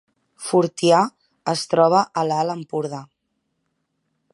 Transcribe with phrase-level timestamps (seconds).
[0.45, 1.01] Fortià
[1.55, 3.07] es troba a l’Alt Empordà